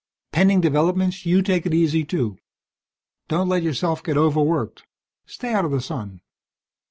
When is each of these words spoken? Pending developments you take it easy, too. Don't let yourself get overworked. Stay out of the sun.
Pending 0.31 0.61
developments 0.61 1.27
you 1.27 1.43
take 1.43 1.67
it 1.67 1.75
easy, 1.75 2.03
too. 2.03 2.39
Don't 3.27 3.47
let 3.47 3.61
yourself 3.61 4.03
get 4.03 4.17
overworked. 4.17 4.81
Stay 5.27 5.53
out 5.53 5.63
of 5.63 5.69
the 5.69 5.79
sun. 5.79 6.21